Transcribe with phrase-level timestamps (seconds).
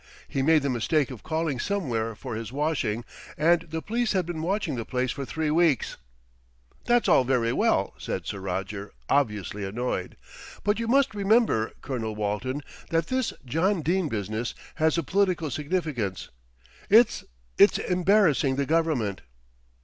[0.27, 3.05] He made the mistake of calling somewhere for his washing,
[3.37, 5.97] and the police had been watching the place for three weeks."
[6.85, 10.17] "That's all very well," said Sir Roger, obviously annoyed.
[10.63, 16.29] "But you must remember, Colonel Walton, that this John Dene business has a political significance.
[16.89, 17.23] It's
[17.59, 19.21] it's embarrassing the Government."